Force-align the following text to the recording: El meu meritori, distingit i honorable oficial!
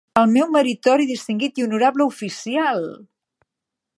El 0.19 0.29
meu 0.35 0.47
meritori, 0.53 1.05
distingit 1.11 1.61
i 1.61 1.67
honorable 1.67 2.07
oficial! 2.15 2.85